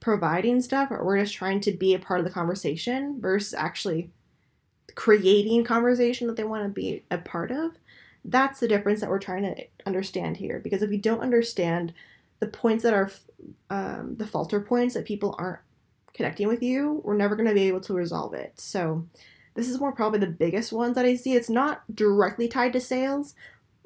providing 0.01 0.61
stuff 0.61 0.91
or 0.91 1.05
we're 1.05 1.21
just 1.21 1.35
trying 1.35 1.61
to 1.61 1.73
be 1.73 1.95
a 1.95 1.99
part 1.99 2.21
of 2.21 2.25
the 2.25 2.33
conversation 2.33 3.21
versus 3.21 3.55
actually 3.55 4.11
creating 4.95 5.65
conversation 5.65 6.27
that 6.27 6.37
they 6.37 6.45
want 6.45 6.63
to 6.65 6.69
be 6.69 7.03
a 7.11 7.19
part 7.19 7.51
of? 7.51 7.73
That's 8.29 8.61
the 8.61 8.69
difference 8.69 9.01
that 9.01 9.11
we're 9.11 9.21
trying 9.21 9.43
to 9.43 9.65
understand 9.87 10.37
here 10.37 10.59
because 10.59 10.83
if 10.83 10.91
we 10.91 10.97
don't 10.97 11.21
understand 11.21 11.95
the 12.41 12.49
points 12.49 12.83
that 12.83 12.93
are 12.93 13.11
um, 13.71 14.17
the 14.17 14.27
falter 14.27 14.61
points 14.61 14.95
that 14.95 15.05
people 15.05 15.35
aren't 15.39 15.61
connecting 16.13 16.49
with 16.49 16.63
you, 16.63 17.01
we're 17.05 17.17
never 17.17 17.37
going 17.37 17.49
to 17.49 17.55
be 17.55 17.69
able 17.69 17.81
to 17.81 17.95
resolve 17.95 18.35
it. 18.35 18.59
So, 18.59 19.07
this 19.55 19.69
is 19.69 19.81
more 19.81 19.93
probably 19.93 20.19
the 20.19 20.27
biggest 20.27 20.73
ones 20.73 20.97
that 20.97 21.07
I 21.07 21.15
see. 21.15 21.35
It's 21.35 21.49
not 21.49 21.83
directly 21.95 22.47
tied 22.47 22.75
to 22.75 22.81
sales. 22.81 23.35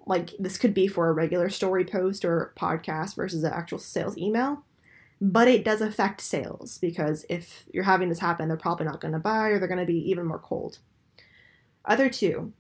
Like, 0.05 0.31
this 0.39 0.59
could 0.59 0.75
be 0.75 0.89
for 0.89 1.09
a 1.09 1.13
regular 1.13 1.49
story 1.49 1.85
post 1.85 2.25
or 2.25 2.53
podcast 2.57 3.15
versus 3.15 3.45
an 3.45 3.53
actual 3.53 3.79
sales 3.79 4.19
email. 4.19 4.65
But 5.21 5.49
it 5.49 5.65
does 5.65 5.81
affect 5.81 6.23
sales 6.23 6.79
because 6.79 7.27
if 7.29 7.65
you're 7.73 7.85
having 7.85 8.09
this 8.09 8.19
happen, 8.19 8.49
they're 8.49 8.57
probably 8.57 8.87
not 8.87 9.01
going 9.01 9.13
to 9.13 9.21
buy 9.21 9.49
or 9.49 9.59
they're 9.59 9.69
going 9.69 9.79
to 9.79 9.87
be 9.87 10.11
even 10.11 10.27
more 10.27 10.39
cold. 10.39 10.79
Other 11.85 12.09
two, 12.09 12.53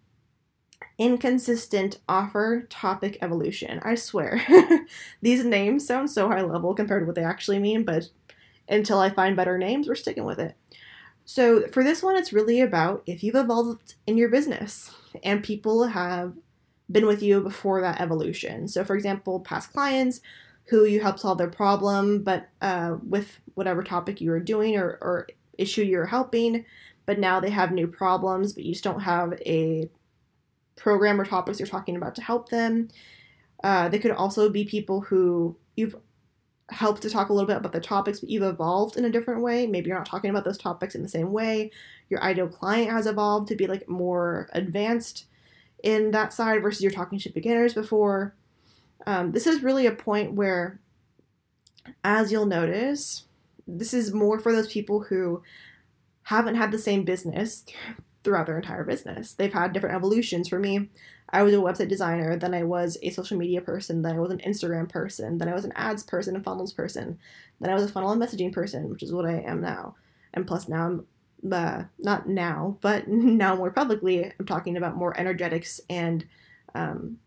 inconsistent 0.98 1.98
offer 2.08 2.66
topic 2.68 3.18
evolution. 3.22 3.80
I 3.82 3.94
swear, 3.94 4.44
these 5.22 5.44
names 5.44 5.86
sound 5.86 6.10
so 6.10 6.28
high 6.28 6.42
level 6.42 6.74
compared 6.74 7.02
to 7.02 7.06
what 7.06 7.14
they 7.14 7.24
actually 7.24 7.58
mean, 7.58 7.84
but 7.84 8.08
until 8.68 8.98
I 9.00 9.10
find 9.10 9.36
better 9.36 9.58
names, 9.58 9.88
we're 9.88 9.94
sticking 9.94 10.24
with 10.24 10.38
it. 10.38 10.56
So, 11.24 11.66
for 11.68 11.84
this 11.84 12.02
one, 12.02 12.16
it's 12.16 12.32
really 12.32 12.60
about 12.60 13.02
if 13.06 13.22
you've 13.22 13.34
evolved 13.36 13.94
in 14.06 14.18
your 14.18 14.28
business 14.28 14.92
and 15.22 15.44
people 15.44 15.88
have 15.88 16.34
been 16.90 17.06
with 17.06 17.22
you 17.22 17.40
before 17.40 17.80
that 17.80 18.00
evolution. 18.00 18.68
So, 18.68 18.84
for 18.84 18.96
example, 18.96 19.40
past 19.40 19.72
clients 19.72 20.20
who 20.66 20.84
you 20.84 21.00
helped 21.00 21.20
solve 21.20 21.38
their 21.38 21.48
problem, 21.48 22.22
but 22.22 22.48
uh, 22.60 22.96
with 23.06 23.38
whatever 23.54 23.82
topic 23.82 24.20
you 24.20 24.30
were 24.30 24.40
doing 24.40 24.76
or, 24.76 24.98
or 25.00 25.28
issue 25.58 25.82
you're 25.82 26.06
helping, 26.06 26.64
but 27.06 27.18
now 27.18 27.40
they 27.40 27.50
have 27.50 27.72
new 27.72 27.86
problems, 27.86 28.52
but 28.52 28.64
you 28.64 28.72
just 28.72 28.84
don't 28.84 29.00
have 29.00 29.32
a 29.44 29.88
program 30.80 31.20
or 31.20 31.24
topics 31.24 31.60
you're 31.60 31.68
talking 31.68 31.94
about 31.94 32.14
to 32.16 32.22
help 32.22 32.48
them. 32.48 32.88
Uh, 33.62 33.88
they 33.88 33.98
could 33.98 34.10
also 34.10 34.48
be 34.48 34.64
people 34.64 35.02
who 35.02 35.56
you've 35.76 35.94
helped 36.70 37.02
to 37.02 37.10
talk 37.10 37.28
a 37.28 37.32
little 37.32 37.46
bit 37.46 37.58
about 37.58 37.72
the 37.72 37.80
topics, 37.80 38.20
but 38.20 38.30
you've 38.30 38.42
evolved 38.42 38.96
in 38.96 39.04
a 39.04 39.10
different 39.10 39.42
way. 39.42 39.66
Maybe 39.66 39.88
you're 39.88 39.98
not 39.98 40.06
talking 40.06 40.30
about 40.30 40.44
those 40.44 40.58
topics 40.58 40.94
in 40.94 41.02
the 41.02 41.08
same 41.08 41.32
way. 41.32 41.70
Your 42.08 42.22
ideal 42.22 42.48
client 42.48 42.90
has 42.90 43.06
evolved 43.06 43.48
to 43.48 43.56
be 43.56 43.66
like 43.66 43.88
more 43.88 44.48
advanced 44.52 45.26
in 45.82 46.10
that 46.12 46.32
side 46.32 46.62
versus 46.62 46.82
you're 46.82 46.90
talking 46.90 47.18
to 47.18 47.30
beginners 47.30 47.74
before. 47.74 48.34
Um, 49.06 49.32
this 49.32 49.46
is 49.46 49.62
really 49.62 49.86
a 49.86 49.92
point 49.92 50.32
where, 50.32 50.80
as 52.04 52.30
you'll 52.30 52.46
notice, 52.46 53.24
this 53.66 53.92
is 53.92 54.12
more 54.12 54.38
for 54.38 54.52
those 54.52 54.72
people 54.72 55.00
who 55.00 55.42
haven't 56.24 56.54
had 56.54 56.70
the 56.70 56.78
same 56.78 57.04
business 57.04 57.64
throughout 58.22 58.46
their 58.46 58.58
entire 58.58 58.84
business. 58.84 59.34
They've 59.34 59.52
had 59.52 59.72
different 59.72 59.96
evolutions. 59.96 60.48
For 60.48 60.58
me, 60.58 60.90
I 61.30 61.42
was 61.42 61.54
a 61.54 61.58
website 61.58 61.88
designer, 61.88 62.36
then 62.36 62.54
I 62.54 62.64
was 62.64 62.98
a 63.02 63.10
social 63.10 63.38
media 63.38 63.60
person, 63.60 64.02
then 64.02 64.16
I 64.16 64.20
was 64.20 64.30
an 64.30 64.38
Instagram 64.38 64.88
person, 64.88 65.38
then 65.38 65.48
I 65.48 65.54
was 65.54 65.64
an 65.64 65.72
ads 65.76 66.02
person, 66.02 66.36
a 66.36 66.40
funnels 66.40 66.72
person, 66.72 67.18
then 67.60 67.70
I 67.70 67.74
was 67.74 67.84
a 67.84 67.88
funnel 67.88 68.10
and 68.10 68.20
messaging 68.20 68.52
person, 68.52 68.90
which 68.90 69.02
is 69.02 69.12
what 69.12 69.26
I 69.26 69.40
am 69.40 69.60
now. 69.60 69.94
And 70.34 70.46
plus, 70.46 70.68
now 70.68 70.86
I'm 70.86 71.06
uh, 71.52 71.84
not 71.98 72.28
now, 72.28 72.76
but 72.80 73.08
now 73.08 73.54
more 73.54 73.70
publicly, 73.70 74.32
I'm 74.38 74.46
talking 74.46 74.76
about 74.76 74.96
more 74.96 75.18
energetics 75.18 75.80
and 75.88 76.26
um, 76.74 77.18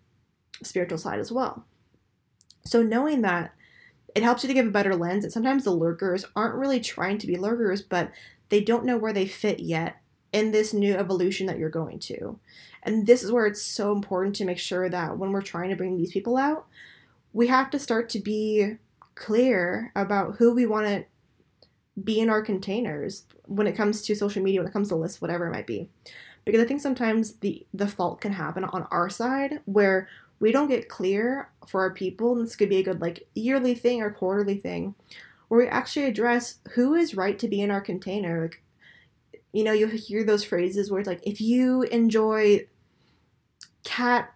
spiritual 0.61 0.97
side 0.97 1.19
as 1.19 1.31
well. 1.31 1.65
So 2.65 2.83
knowing 2.83 3.21
that, 3.21 3.53
it 4.15 4.21
helps 4.23 4.43
you 4.43 4.47
to 4.47 4.53
give 4.53 4.67
a 4.67 4.71
better 4.71 4.95
lens. 4.95 5.23
And 5.23 5.33
sometimes 5.33 5.63
the 5.63 5.71
lurkers 5.71 6.25
aren't 6.35 6.55
really 6.55 6.79
trying 6.79 7.17
to 7.17 7.27
be 7.27 7.35
lurkers, 7.35 7.81
but 7.81 8.11
they 8.49 8.61
don't 8.61 8.85
know 8.85 8.97
where 8.97 9.13
they 9.13 9.25
fit 9.25 9.59
yet 9.59 9.97
in 10.33 10.51
this 10.51 10.73
new 10.73 10.93
evolution 10.95 11.47
that 11.47 11.57
you're 11.57 11.69
going 11.69 11.99
to. 11.99 12.39
And 12.81 13.07
this 13.07 13.23
is 13.23 13.31
where 13.31 13.45
it's 13.45 13.61
so 13.61 13.93
important 13.93 14.35
to 14.37 14.45
make 14.45 14.57
sure 14.57 14.89
that 14.89 15.17
when 15.17 15.31
we're 15.31 15.41
trying 15.41 15.69
to 15.69 15.75
bring 15.75 15.95
these 15.95 16.11
people 16.11 16.35
out, 16.35 16.65
we 17.31 17.47
have 17.47 17.69
to 17.69 17.79
start 17.79 18.09
to 18.09 18.19
be 18.19 18.77
clear 19.15 19.91
about 19.95 20.35
who 20.37 20.53
we 20.53 20.65
want 20.65 20.87
to 20.87 21.05
be 22.03 22.19
in 22.19 22.29
our 22.29 22.41
containers 22.41 23.25
when 23.45 23.67
it 23.67 23.77
comes 23.77 24.01
to 24.01 24.15
social 24.15 24.41
media, 24.41 24.59
when 24.59 24.67
it 24.67 24.73
comes 24.73 24.89
to 24.89 24.95
lists, 24.95 25.21
whatever 25.21 25.47
it 25.47 25.51
might 25.51 25.67
be. 25.67 25.89
Because 26.45 26.61
I 26.61 26.65
think 26.65 26.81
sometimes 26.81 27.35
the 27.35 27.65
the 27.73 27.87
fault 27.87 28.19
can 28.19 28.33
happen 28.33 28.65
on 28.65 28.87
our 28.91 29.09
side 29.09 29.61
where 29.65 30.09
we 30.39 30.51
don't 30.51 30.67
get 30.67 30.89
clear 30.89 31.49
for 31.67 31.81
our 31.81 31.93
people, 31.93 32.33
and 32.33 32.45
this 32.45 32.55
could 32.55 32.69
be 32.69 32.77
a 32.77 32.83
good 32.83 32.99
like 32.99 33.27
yearly 33.33 33.75
thing 33.75 34.01
or 34.01 34.11
quarterly 34.11 34.57
thing, 34.57 34.95
where 35.47 35.61
we 35.61 35.67
actually 35.67 36.05
address 36.05 36.59
who 36.71 36.95
is 36.95 37.15
right 37.15 37.39
to 37.39 37.47
be 37.47 37.61
in 37.61 37.71
our 37.71 37.79
container. 37.79 38.41
Like, 38.41 38.62
you 39.53 39.63
know, 39.63 39.71
you 39.71 39.87
hear 39.87 40.23
those 40.23 40.43
phrases 40.43 40.91
where 40.91 40.99
it's 40.99 41.07
like, 41.07 41.21
if 41.23 41.39
you 41.39 41.83
enjoy 41.83 42.67
cat 43.83 44.33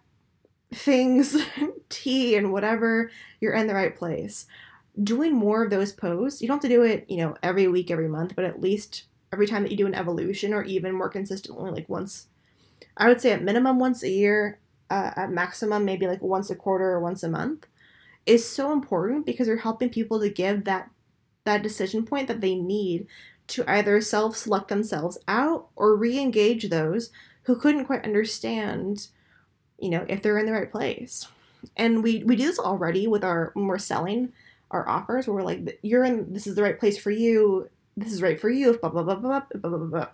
things, 0.74 1.36
tea, 1.90 2.36
and 2.36 2.54
whatever, 2.54 3.12
you're 3.42 3.54
in 3.54 3.68
the 3.68 3.74
right 3.74 3.96
place. 3.96 4.46
Doing 5.02 5.34
more 5.36 5.64
of 5.64 5.70
those 5.70 5.92
posts, 5.92 6.42
you 6.42 6.48
don't 6.48 6.62
have 6.62 6.70
to 6.70 6.76
do 6.76 6.84
it, 6.84 7.06
you 7.10 7.18
know, 7.18 7.36
every 7.44 7.68
week, 7.68 7.92
every 7.92 8.08
month, 8.08 8.36
but 8.36 8.46
at 8.46 8.62
least 8.62 9.06
every 9.34 9.48
time 9.48 9.64
that 9.64 9.72
you 9.72 9.78
do 9.78 9.88
an 9.88 9.96
evolution 9.96 10.54
or 10.54 10.64
even 10.64 10.94
more 10.94 11.10
consistently, 11.10 11.72
like 11.72 11.90
once, 11.90 12.28
I 12.96 13.08
would 13.08 13.22
say 13.22 13.32
at 13.32 13.44
minimum 13.44 13.80
once 13.80 14.04
a 14.04 14.10
year, 14.10 14.60
uh, 14.90 15.12
at 15.16 15.32
maximum 15.32 15.84
maybe 15.84 16.08
like 16.08 16.22
once 16.22 16.50
a 16.50 16.56
quarter 16.56 16.86
or 16.92 17.02
once 17.02 17.24
a 17.24 17.30
month 17.30 17.68
is 18.26 18.48
so 18.48 18.72
important 18.72 19.26
because 19.26 19.48
you're 19.48 19.58
helping 19.58 19.90
people 19.90 20.20
to 20.20 20.30
give 20.30 20.66
that 20.66 20.90
that 21.46 21.64
decision 21.64 22.06
point 22.06 22.28
that 22.28 22.42
they 22.42 22.56
need 22.56 23.08
to 23.48 23.64
either 23.70 24.02
self 24.02 24.36
select 24.36 24.68
themselves 24.68 25.18
out 25.28 25.68
or 25.76 25.96
re 25.96 26.20
engage 26.20 26.70
those 26.70 27.10
who 27.44 27.56
couldn't 27.56 27.86
quite 27.86 28.04
understand, 28.04 29.08
you 29.80 29.90
know, 29.90 30.06
if 30.10 30.22
they're 30.22 30.38
in 30.38 30.46
the 30.46 30.52
right 30.52 30.72
place. 30.72 31.28
And 31.76 32.04
we, 32.04 32.24
we 32.24 32.36
do 32.36 32.46
this 32.46 32.60
already 32.60 33.08
with 33.08 33.24
our 33.24 33.52
when 33.54 33.68
we're 33.68 33.78
selling 33.78 34.34
our 34.70 34.88
offers 34.88 35.28
where 35.28 35.36
we're 35.36 35.44
like, 35.44 35.80
you're 35.82 36.04
in 36.04 36.34
this 36.34 36.46
is 36.46 36.56
the 36.56 36.64
right 36.64 36.80
place 36.80 36.98
for 36.98 37.12
you, 37.12 37.70
this 37.96 38.12
is 38.12 38.22
right 38.22 38.40
for 38.40 38.50
you, 38.50 38.78
blah 38.78 38.90
blah 38.90 39.04
blah 39.04 39.16
blah 39.16 39.42
blah 39.56 39.70
blah 39.70 39.78
blah. 39.78 40.08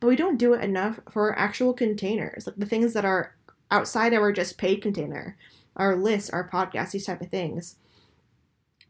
But 0.00 0.06
we 0.06 0.16
don't 0.16 0.38
do 0.38 0.54
it 0.54 0.64
enough 0.64 0.98
for 1.10 1.38
actual 1.38 1.72
containers, 1.72 2.46
like 2.46 2.56
the 2.56 2.66
things 2.66 2.92
that 2.94 3.04
are 3.04 3.36
outside 3.70 4.12
of 4.12 4.20
our 4.20 4.32
just 4.32 4.58
paid 4.58 4.82
container, 4.82 5.36
our 5.76 5.94
lists, 5.94 6.30
our 6.30 6.48
podcasts, 6.48 6.92
these 6.92 7.06
type 7.06 7.20
of 7.20 7.30
things. 7.30 7.76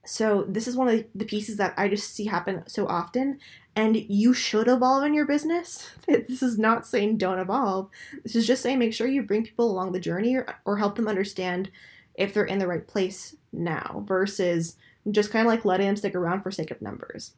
So 0.04 0.44
this 0.48 0.66
is 0.66 0.76
one 0.76 0.88
of 0.88 1.04
the 1.14 1.24
pieces 1.24 1.56
that 1.58 1.74
I 1.76 1.88
just 1.88 2.12
see 2.14 2.26
happen 2.26 2.64
so 2.66 2.86
often. 2.86 3.38
And 3.76 3.96
you 3.96 4.34
should 4.34 4.68
evolve 4.68 5.04
in 5.04 5.14
your 5.14 5.26
business. 5.26 5.90
This 6.06 6.42
is 6.42 6.58
not 6.58 6.86
saying 6.86 7.18
don't 7.18 7.38
evolve. 7.38 7.88
This 8.22 8.36
is 8.36 8.46
just 8.46 8.62
saying 8.62 8.78
make 8.78 8.92
sure 8.92 9.06
you 9.06 9.22
bring 9.22 9.44
people 9.44 9.70
along 9.70 9.92
the 9.92 10.00
journey 10.00 10.34
or, 10.36 10.46
or 10.64 10.78
help 10.78 10.96
them 10.96 11.08
understand 11.08 11.70
if 12.14 12.34
they're 12.34 12.44
in 12.44 12.58
the 12.58 12.66
right 12.66 12.86
place 12.86 13.36
now 13.52 14.04
versus 14.06 14.76
just 15.10 15.30
kind 15.30 15.46
of 15.46 15.50
like 15.50 15.64
letting 15.64 15.86
them 15.86 15.96
stick 15.96 16.14
around 16.14 16.42
for 16.42 16.50
sake 16.50 16.70
of 16.70 16.82
numbers. 16.82 17.32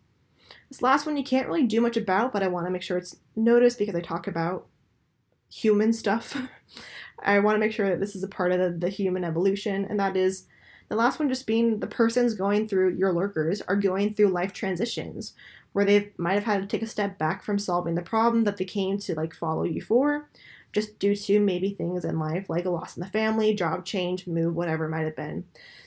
This 0.68 0.82
last 0.82 1.06
one 1.06 1.16
you 1.16 1.24
can't 1.24 1.46
really 1.46 1.66
do 1.66 1.80
much 1.80 1.96
about, 1.96 2.32
but 2.32 2.42
I 2.42 2.48
want 2.48 2.66
to 2.66 2.70
make 2.70 2.82
sure 2.82 2.98
it's 2.98 3.16
noticed 3.36 3.78
because 3.78 3.94
I 3.94 4.00
talk 4.00 4.26
about 4.26 4.66
human 5.52 5.92
stuff. 5.92 6.36
I 7.20 7.38
want 7.38 7.56
to 7.56 7.60
make 7.60 7.72
sure 7.72 7.88
that 7.88 8.00
this 8.00 8.16
is 8.16 8.22
a 8.22 8.28
part 8.28 8.52
of 8.52 8.58
the, 8.58 8.70
the 8.70 8.88
human 8.88 9.24
evolution, 9.24 9.84
and 9.84 10.00
that 10.00 10.16
is 10.16 10.46
the 10.88 10.96
last 10.96 11.18
one 11.18 11.28
just 11.28 11.46
being 11.46 11.80
the 11.80 11.86
persons 11.86 12.34
going 12.34 12.68
through 12.68 12.94
your 12.94 13.12
lurkers 13.12 13.62
are 13.62 13.76
going 13.76 14.12
through 14.12 14.28
life 14.28 14.52
transitions 14.52 15.34
where 15.72 15.84
they 15.84 16.12
might 16.16 16.34
have 16.34 16.44
had 16.44 16.60
to 16.60 16.66
take 16.66 16.82
a 16.82 16.86
step 16.86 17.18
back 17.18 17.42
from 17.42 17.58
solving 17.58 17.94
the 17.94 18.02
problem 18.02 18.44
that 18.44 18.56
they 18.56 18.64
came 18.64 18.98
to 18.98 19.14
like 19.14 19.34
follow 19.34 19.64
you 19.64 19.80
for 19.80 20.28
just 20.72 20.98
due 20.98 21.14
to 21.14 21.40
maybe 21.40 21.70
things 21.70 22.04
in 22.04 22.18
life 22.18 22.50
like 22.50 22.64
a 22.64 22.70
loss 22.70 22.96
in 22.96 23.02
the 23.02 23.08
family, 23.08 23.54
job 23.54 23.84
change, 23.84 24.26
move, 24.26 24.54
whatever 24.54 24.86
it 24.86 24.90
might 24.90 25.04
have 25.04 25.16
been. 25.16 25.44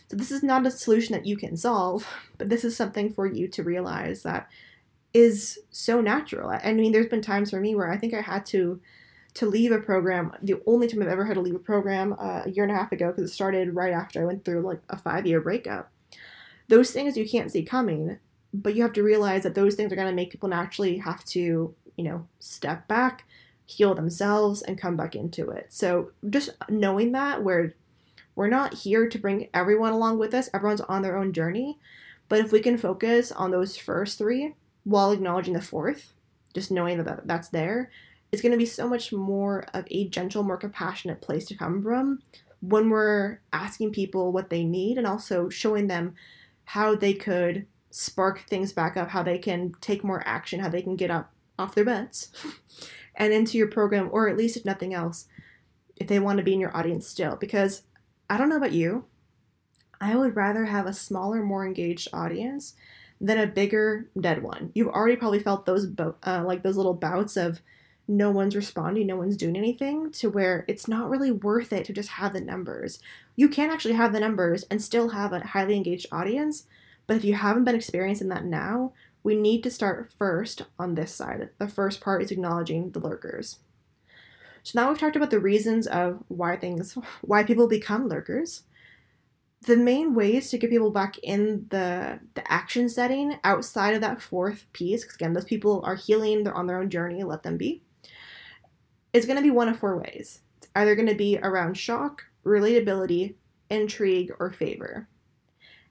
So 0.09 0.15
this 0.15 0.31
is 0.31 0.41
not 0.41 0.65
a 0.65 0.71
solution 0.71 1.13
that 1.13 1.25
you 1.25 1.35
can 1.35 1.57
solve, 1.57 2.07
but 2.37 2.49
this 2.49 2.63
is 2.63 2.75
something 2.75 3.11
for 3.11 3.25
you 3.25 3.49
to 3.49 3.63
realize 3.63 4.23
that 4.23 4.49
is 5.13 5.59
so 5.71 5.99
natural. 5.99 6.49
I 6.49 6.73
mean, 6.73 6.93
there's 6.93 7.07
been 7.07 7.21
times 7.21 7.49
for 7.49 7.59
me 7.59 7.75
where 7.75 7.91
I 7.91 7.97
think 7.97 8.13
I 8.13 8.21
had 8.21 8.45
to 8.47 8.79
to 9.37 9.45
leave 9.45 9.71
a 9.71 9.77
program. 9.77 10.31
The 10.41 10.59
only 10.65 10.87
time 10.87 11.03
I've 11.03 11.09
ever 11.09 11.23
had 11.23 11.35
to 11.35 11.41
leave 11.41 11.53
a 11.53 11.59
program 11.59 12.13
uh, 12.13 12.41
a 12.45 12.49
year 12.49 12.63
and 12.63 12.71
a 12.71 12.75
half 12.75 12.91
ago 12.91 13.11
because 13.11 13.29
it 13.29 13.33
started 13.33 13.75
right 13.75 13.93
after 13.93 14.19
I 14.19 14.25
went 14.25 14.43
through 14.43 14.61
like 14.61 14.81
a 14.89 14.97
five 14.97 15.27
year 15.27 15.39
breakup. 15.39 15.91
Those 16.69 16.89
things 16.89 17.15
you 17.15 17.29
can't 17.29 17.51
see 17.51 17.61
coming, 17.61 18.17
but 18.51 18.73
you 18.73 18.81
have 18.81 18.93
to 18.93 19.03
realize 19.03 19.43
that 19.43 19.53
those 19.53 19.75
things 19.75 19.93
are 19.93 19.95
going 19.95 20.07
to 20.07 20.13
make 20.15 20.31
people 20.31 20.49
naturally 20.49 20.97
have 20.97 21.23
to, 21.25 21.75
you 21.95 22.03
know, 22.03 22.27
step 22.39 22.87
back, 22.87 23.25
heal 23.67 23.93
themselves, 23.93 24.63
and 24.63 24.81
come 24.81 24.97
back 24.97 25.15
into 25.15 25.51
it. 25.51 25.67
So 25.69 26.11
just 26.27 26.49
knowing 26.67 27.11
that 27.11 27.43
we're 27.43 27.75
we're 28.33 28.47
not 28.47 28.73
here 28.73 29.07
to 29.07 29.19
bring 29.19 29.49
everyone 29.53 29.93
along 29.93 30.17
with 30.17 30.33
us. 30.33 30.49
Everyone's 30.51 30.81
on 30.81 31.03
their 31.03 31.15
own 31.17 31.31
journey, 31.31 31.77
but 32.27 32.39
if 32.39 32.51
we 32.51 32.59
can 32.59 32.77
focus 32.77 33.31
on 33.31 33.51
those 33.51 33.77
first 33.77 34.17
three 34.17 34.55
while 34.83 35.11
acknowledging 35.11 35.53
the 35.53 35.61
fourth, 35.61 36.13
just 36.55 36.71
knowing 36.71 37.03
that 37.03 37.27
that's 37.27 37.49
there, 37.49 37.91
is 38.31 38.41
going 38.41 38.51
to 38.51 38.57
be 38.57 38.65
so 38.65 38.87
much 38.87 39.11
more 39.13 39.65
of 39.73 39.85
a 39.89 40.07
gentle, 40.09 40.43
more 40.43 40.57
compassionate 40.57 41.21
place 41.21 41.45
to 41.45 41.55
come 41.55 41.81
from 41.81 42.19
when 42.59 42.89
we're 42.89 43.39
asking 43.53 43.91
people 43.91 44.31
what 44.31 44.49
they 44.49 44.63
need 44.63 44.97
and 44.97 45.07
also 45.07 45.49
showing 45.49 45.87
them 45.87 46.15
how 46.65 46.95
they 46.95 47.13
could 47.13 47.65
spark 47.91 48.41
things 48.41 48.73
back 48.73 48.97
up, 48.97 49.09
how 49.09 49.23
they 49.23 49.37
can 49.37 49.73
take 49.79 50.03
more 50.03 50.23
action, 50.27 50.59
how 50.59 50.69
they 50.69 50.81
can 50.81 50.95
get 50.95 51.11
up 51.11 51.31
off 51.57 51.75
their 51.75 51.85
beds 51.85 52.31
and 53.15 53.33
into 53.33 53.57
your 53.57 53.67
program, 53.67 54.09
or 54.11 54.27
at 54.27 54.37
least 54.37 54.57
if 54.57 54.65
nothing 54.65 54.93
else, 54.93 55.27
if 55.95 56.07
they 56.07 56.19
want 56.19 56.37
to 56.37 56.43
be 56.43 56.53
in 56.53 56.59
your 56.59 56.75
audience 56.75 57.07
still. 57.07 57.35
Because 57.35 57.83
I 58.29 58.37
don't 58.37 58.49
know 58.49 58.57
about 58.57 58.73
you, 58.73 59.05
I 59.99 60.15
would 60.15 60.35
rather 60.35 60.65
have 60.65 60.85
a 60.85 60.93
smaller, 60.93 61.41
more 61.41 61.65
engaged 61.65 62.09
audience 62.13 62.75
than 63.19 63.39
a 63.39 63.47
bigger 63.47 64.09
dead 64.19 64.43
one. 64.43 64.71
You've 64.75 64.89
already 64.89 65.15
probably 65.15 65.39
felt 65.39 65.65
those 65.65 65.87
bo- 65.87 66.15
uh, 66.25 66.43
like 66.45 66.61
those 66.61 66.77
little 66.77 66.93
bouts 66.93 67.35
of 67.35 67.61
no 68.07 68.31
one's 68.31 68.55
responding, 68.55 69.07
no 69.07 69.17
one's 69.17 69.35
doing 69.35 69.57
anything, 69.57 70.11
to 70.11 70.29
where 70.29 70.63
it's 70.67 70.87
not 70.87 71.09
really 71.09 71.31
worth 71.31 71.73
it 71.73 71.85
to 71.85 71.93
just 71.93 72.09
have 72.09 72.33
the 72.33 72.41
numbers. 72.41 72.99
You 73.35 73.49
can 73.49 73.69
actually 73.69 73.95
have 73.95 74.13
the 74.13 74.19
numbers 74.19 74.63
and 74.71 74.81
still 74.81 75.09
have 75.09 75.33
a 75.33 75.45
highly 75.45 75.75
engaged 75.75 76.07
audience, 76.11 76.65
but 77.05 77.17
if 77.17 77.25
you 77.25 77.33
haven't 77.33 77.65
been 77.65 77.75
experiencing 77.75 78.29
that 78.29 78.45
now, 78.45 78.93
we 79.23 79.35
need 79.35 79.61
to 79.63 79.71
start 79.71 80.11
first 80.17 80.63
on 80.79 80.95
this 80.95 81.13
side. 81.13 81.49
The 81.57 81.67
first 81.67 81.99
part 81.99 82.21
is 82.23 82.31
acknowledging 82.31 82.91
the 82.91 82.99
lurkers. 82.99 83.59
So 84.63 84.79
now 84.79 84.89
we've 84.89 84.99
talked 84.99 85.15
about 85.15 85.31
the 85.31 85.39
reasons 85.39 85.85
of 85.85 86.23
why 86.29 86.55
things, 86.55 86.97
why 87.21 87.43
people 87.43 87.67
become 87.67 88.07
lurkers. 88.07 88.63
The 89.61 89.75
main 89.75 90.13
ways 90.13 90.49
to 90.51 90.57
get 90.57 90.69
people 90.69 90.91
back 90.91 91.17
in 91.23 91.65
the 91.69 92.19
the 92.35 92.49
action 92.49 92.87
setting 92.87 93.39
outside 93.43 93.95
of 93.95 94.01
that 94.01 94.21
fourth 94.21 94.67
piece, 94.71 95.01
because 95.01 95.15
again, 95.15 95.33
those 95.33 95.45
people 95.45 95.81
are 95.83 95.95
healing, 95.95 96.43
they're 96.43 96.53
on 96.53 96.67
their 96.67 96.79
own 96.79 96.89
journey, 96.89 97.23
let 97.23 97.43
them 97.43 97.57
be 97.57 97.81
is 99.13 99.25
going 99.25 99.37
to 99.37 99.43
be 99.43 99.51
one 99.51 99.69
of 99.69 99.79
four 99.79 99.97
ways. 99.97 100.41
It's 100.57 100.67
either 100.75 100.95
going 100.95 101.07
to 101.07 101.15
be 101.15 101.37
around 101.41 101.75
shock, 101.77 102.25
relatability, 102.45 103.35
intrigue, 103.69 104.31
or 104.39 104.51
favor. 104.51 105.07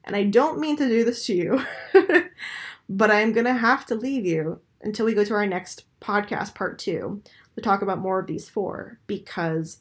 And 0.05 0.15
I 0.15 0.25
don't 0.25 0.61
mean 0.61 0.77
to 0.77 0.89
do 0.89 1.05
this 1.05 1.27
to 1.27 1.35
you, 1.35 1.65
but 2.89 3.11
I'm 3.11 3.33
going 3.33 3.47
to 3.47 3.55
have 3.55 3.85
to 3.87 3.95
leave 3.95 4.25
you 4.25 4.61
until 4.81 5.07
we 5.07 5.15
go 5.15 5.25
to 5.25 5.35
our 5.35 5.47
next 5.47 5.85
podcast, 6.01 6.55
part 6.55 6.79
two, 6.79 7.23
to 7.57 7.61
talk 7.61 7.83
about 7.83 7.99
more 7.99 8.21
of 8.21 8.27
these 8.27 8.49
four. 8.49 9.01
Because 9.07 9.79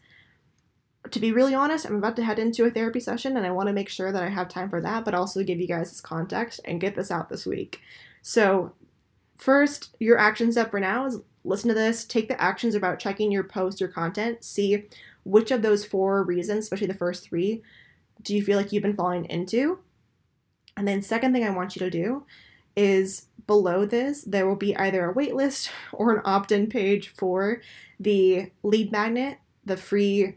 to 1.12 1.20
be 1.20 1.32
really 1.32 1.54
honest, 1.54 1.86
I'm 1.86 1.96
about 1.96 2.16
to 2.16 2.24
head 2.24 2.40
into 2.40 2.66
a 2.66 2.72
therapy 2.72 3.00
session 3.00 3.38
and 3.38 3.46
I 3.46 3.52
want 3.52 3.68
to 3.68 3.74
make 3.74 3.90
sure 3.90 4.12
that 4.12 4.24
I 4.24 4.30
have 4.30 4.50
time 4.50 4.70
for 4.70 4.82
that, 4.82 5.06
but 5.06 5.14
also 5.14 5.44
give 5.44 5.60
you 5.60 5.68
guys 5.68 5.92
this 5.92 6.02
context 6.02 6.60
and 6.66 6.82
get 6.82 6.96
this 6.96 7.12
out 7.12 7.30
this 7.30 7.46
week. 7.46 7.82
So, 8.22 8.74
first, 9.36 9.96
your 10.00 10.18
action 10.18 10.52
step 10.52 10.72
for 10.72 10.80
now 10.80 11.06
is 11.06 11.20
listen 11.46 11.70
to 11.70 11.74
this, 11.74 12.04
take 12.04 12.28
the 12.28 12.42
actions 12.42 12.76
about 12.76 13.00
checking 13.00 13.32
your 13.32 13.44
post 13.44 13.82
or 13.82 13.88
content, 13.88 14.44
see 14.44 14.86
which 15.24 15.52
of 15.52 15.62
those 15.62 15.86
four 15.86 16.24
reasons, 16.24 16.66
especially 16.66 16.88
the 16.88 16.94
first 16.94 17.24
three, 17.24 17.62
do 18.22 18.36
you 18.36 18.44
feel 18.44 18.58
like 18.58 18.72
you've 18.72 18.84
been 18.84 18.96
falling 18.96 19.26
into? 19.26 19.80
And 20.78 20.88
then, 20.88 21.02
second 21.02 21.34
thing 21.34 21.44
I 21.44 21.50
want 21.52 21.76
you 21.76 21.80
to 21.80 21.90
do 21.90 22.26
is 22.76 23.28
below 23.48 23.86
this, 23.86 24.24
there 24.24 24.48
will 24.48 24.56
be 24.56 24.76
either 24.76 25.10
a 25.10 25.14
waitlist 25.14 25.70
or 25.92 26.16
an 26.16 26.22
opt 26.26 26.52
in 26.52 26.68
page 26.68 27.10
for 27.10 27.62
the 28.00 28.52
lead 28.64 28.92
magnet, 28.92 29.38
the 29.64 29.78
free, 29.78 30.36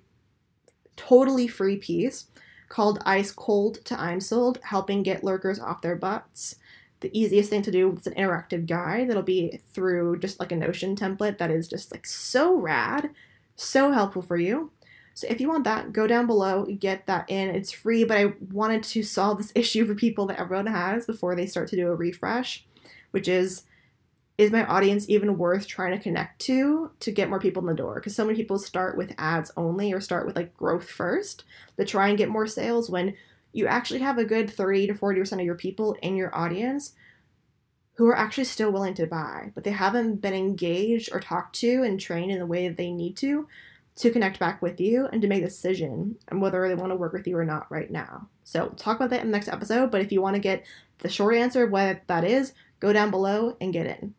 totally 0.97 1.49
free 1.49 1.77
piece 1.77 2.27
called 2.69 3.03
Ice 3.07 3.31
Cold 3.31 3.85
to 3.87 3.99
I'm 3.99 4.21
Sold, 4.21 4.59
helping 4.63 5.03
get 5.03 5.25
lurkers 5.25 5.59
off 5.59 5.81
their 5.81 5.97
butts 5.97 6.57
the 7.01 7.19
easiest 7.19 7.51
thing 7.51 7.63
to 7.63 7.71
do 7.71 7.97
is 7.99 8.07
an 8.07 8.15
interactive 8.15 8.67
guide 8.67 9.09
that'll 9.09 9.23
be 9.23 9.61
through 9.73 10.19
just 10.19 10.41
like 10.41 10.53
a 10.53 10.57
Notion 10.57 10.97
template 10.97 11.39
that 11.39 11.51
is 11.51 11.69
just 11.69 11.93
like 11.93 12.07
so 12.07 12.55
rad, 12.55 13.11
so 13.57 13.93
helpful 13.93 14.23
for 14.23 14.37
you. 14.37 14.71
So 15.15 15.27
if 15.29 15.41
you 15.41 15.49
want 15.49 15.65
that, 15.65 15.93
go 15.93 16.07
down 16.07 16.27
below, 16.27 16.65
get 16.65 17.07
that 17.07 17.29
in. 17.29 17.49
It's 17.49 17.73
free, 17.73 18.05
but 18.05 18.17
I 18.17 18.35
wanted 18.53 18.85
to 18.85 19.03
solve 19.03 19.39
this 19.39 19.53
issue 19.57 19.87
for 19.87 19.95
people 19.95 20.27
that 20.27 20.39
everyone 20.39 20.67
has 20.67 21.07
before 21.07 21.35
they 21.35 21.47
start 21.47 21.69
to 21.69 21.77
do 21.77 21.89
a 21.89 21.95
refresh, 21.95 22.65
which 23.11 23.29
is 23.29 23.65
is 24.39 24.53
my 24.53 24.65
audience 24.67 25.09
even 25.09 25.37
worth 25.37 25.67
trying 25.67 25.91
to 25.91 26.01
connect 26.01 26.41
to 26.43 26.93
to 27.01 27.11
get 27.11 27.29
more 27.29 27.41
people 27.41 27.61
in 27.61 27.67
the 27.67 27.75
door? 27.75 27.97
Because 27.97 28.15
so 28.15 28.25
many 28.25 28.37
people 28.37 28.59
start 28.59 28.97
with 28.97 29.13
ads 29.19 29.51
only 29.57 29.93
or 29.93 30.01
start 30.01 30.27
with 30.27 30.37
like 30.37 30.57
growth 30.57 30.89
first 30.89 31.43
to 31.77 31.85
try 31.85 32.09
and 32.09 32.17
get 32.17 32.29
more 32.29 32.47
sales 32.47 32.89
when 32.89 33.15
you 33.59 33.67
actually 33.67 34.01
have 34.01 34.19
a 34.19 34.25
good 34.25 34.49
30 34.49 34.87
to 34.87 34.95
40% 34.95 35.33
of 35.33 35.41
your 35.41 35.55
people 35.55 35.97
in 36.01 36.17
your 36.17 36.35
audience 36.35 36.95
who 37.95 38.07
are 38.07 38.17
actually 38.17 38.45
still 38.45 38.71
willing 38.71 38.95
to 38.95 39.07
buy, 39.07 39.51
but 39.55 39.65
they 39.65 39.73
haven't 39.73 40.21
been 40.21 40.33
engaged 40.33 41.09
or 41.13 41.19
talked 41.19 41.57
to 41.57 41.83
and 41.83 41.99
trained 41.99 42.31
in 42.31 42.39
the 42.39 42.47
way 42.47 42.69
that 42.69 42.77
they 42.77 42.93
need 42.93 43.17
to 43.17 43.49
to 43.97 44.11
connect 44.13 44.39
back 44.39 44.63
with 44.63 44.81
you 44.81 45.09
and 45.13 45.21
to 45.21 45.27
make 45.27 45.43
a 45.43 45.47
decision 45.47 46.17
on 46.31 46.39
whether 46.39 46.69
they 46.69 46.77
want 46.77 46.93
to 46.93 46.97
work 46.97 47.13
with 47.13 47.27
you 47.27 47.37
or 47.37 47.45
not 47.45 47.69
right 47.69 47.91
now. 47.91 48.29
So, 48.45 48.69
talk 48.77 48.97
about 48.97 49.11
that 49.11 49.23
in 49.23 49.27
the 49.27 49.33
next 49.33 49.49
episode, 49.49 49.91
but 49.91 50.01
if 50.01 50.13
you 50.13 50.23
want 50.23 50.37
to 50.37 50.41
get 50.41 50.65
the 50.99 51.09
short 51.09 51.35
answer 51.35 51.65
of 51.65 51.73
what 51.73 52.03
that 52.07 52.23
is, 52.23 52.53
go 52.79 52.93
down 52.93 53.11
below 53.11 53.57
and 53.61 53.73
get 53.73 53.87
in. 53.87 54.15